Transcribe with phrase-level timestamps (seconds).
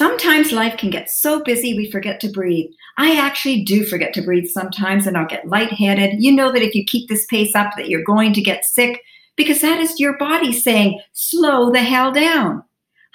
[0.00, 2.70] Sometimes life can get so busy we forget to breathe.
[2.96, 6.22] I actually do forget to breathe sometimes and I'll get lightheaded.
[6.22, 9.02] You know that if you keep this pace up that you're going to get sick
[9.36, 12.64] because that is your body saying, slow the hell down.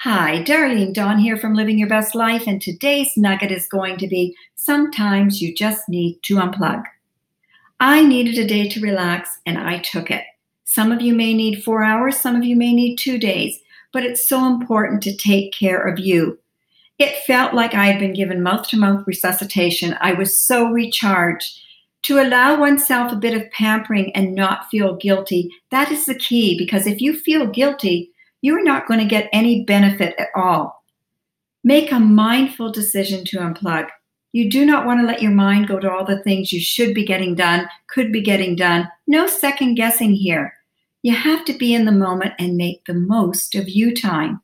[0.01, 4.07] Hi, Darlene Dawn here from Living Your Best Life, and today's nugget is going to
[4.07, 6.83] be sometimes you just need to unplug.
[7.79, 10.23] I needed a day to relax, and I took it.
[10.65, 13.59] Some of you may need four hours, some of you may need two days,
[13.91, 16.38] but it's so important to take care of you.
[16.98, 19.97] It felt like I had been given mouth to mouth resuscitation.
[20.00, 21.61] I was so recharged.
[22.04, 26.55] To allow oneself a bit of pampering and not feel guilty, that is the key
[26.57, 28.11] because if you feel guilty,
[28.42, 30.83] you're not going to get any benefit at all.
[31.64, 33.89] Make a mindful decision to unplug.
[34.33, 36.94] You do not want to let your mind go to all the things you should
[36.94, 38.88] be getting done, could be getting done.
[39.08, 40.53] No second guessing here.
[41.02, 44.41] You have to be in the moment and make the most of you time.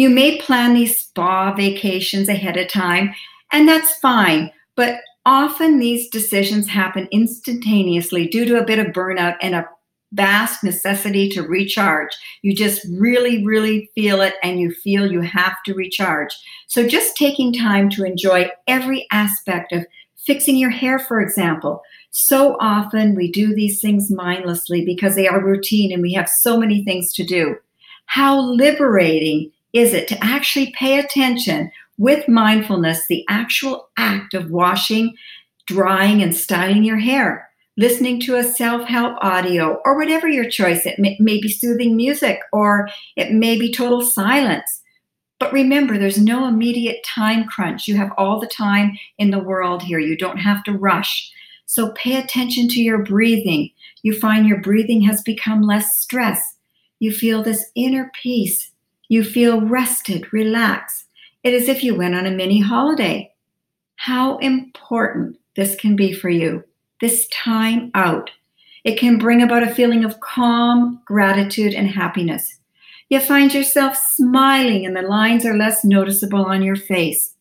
[0.00, 3.14] You may plan these spa vacations ahead of time,
[3.52, 9.36] and that's fine, but often these decisions happen instantaneously due to a bit of burnout
[9.42, 9.68] and a
[10.12, 12.16] vast necessity to recharge.
[12.40, 16.34] You just really, really feel it and you feel you have to recharge.
[16.66, 19.84] So, just taking time to enjoy every aspect of
[20.16, 21.82] fixing your hair, for example.
[22.10, 26.56] So often we do these things mindlessly because they are routine and we have so
[26.56, 27.56] many things to do.
[28.06, 35.14] How liberating is it to actually pay attention with mindfulness, the actual act of washing,
[35.66, 37.50] drying, and styling your hair?
[37.80, 40.84] listening to a self help audio, or whatever your choice.
[40.84, 44.82] It may, may, be soothing music or it may be total silence.
[45.38, 47.88] But remember, there's no immediate time crunch.
[47.88, 49.98] You have all the time in the world here.
[49.98, 51.32] You don't have to rush.
[51.64, 53.70] So pay attention to your breathing.
[54.02, 56.56] You find your breathing has become less stress.
[56.98, 58.70] You feel this inner peace.
[59.10, 61.06] You feel rested, relaxed.
[61.42, 63.34] It is if you went on a mini holiday.
[63.96, 66.62] How important this can be for you
[67.00, 68.30] this time out.
[68.84, 72.60] It can bring about a feeling of calm, gratitude, and happiness.
[73.08, 77.34] You find yourself smiling and the lines are less noticeable on your face.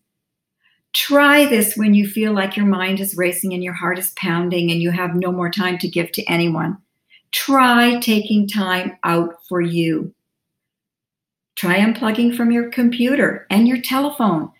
[0.93, 4.71] Try this when you feel like your mind is racing and your heart is pounding
[4.71, 6.79] and you have no more time to give to anyone.
[7.31, 10.15] Try taking time out for you.
[11.59, 14.51] Try unplugging from your computer and your telephone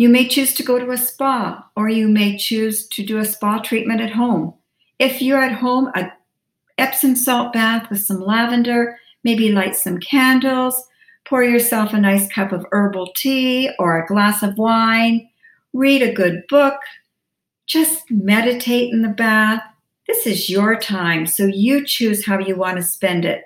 [0.00, 3.24] you may choose to go to a spa, or you may choose to do a
[3.26, 4.54] spa treatment at home.
[4.98, 6.10] If you're at home, a
[6.78, 10.88] Epsom salt bath with some lavender, maybe light some candles,
[11.26, 15.28] pour yourself a nice cup of herbal tea or a glass of wine,
[15.74, 16.80] read a good book,
[17.66, 19.62] just meditate in the bath.
[20.06, 23.44] This is your time, so you choose how you want to spend it.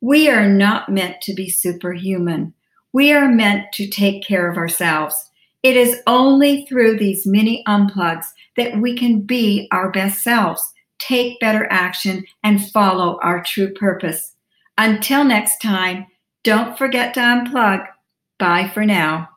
[0.00, 2.54] We are not meant to be superhuman.
[2.92, 5.30] We are meant to take care of ourselves.
[5.62, 8.26] It is only through these mini unplugs
[8.56, 10.62] that we can be our best selves,
[10.98, 14.34] take better action, and follow our true purpose.
[14.78, 16.06] Until next time,
[16.44, 17.86] don't forget to unplug.
[18.38, 19.28] Bye for now.